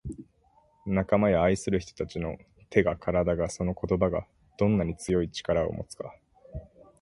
[0.87, 2.39] 「仲間や愛する人達の
[2.71, 4.25] 手が体がその言葉が
[4.57, 6.11] どんなに強い力を持つか」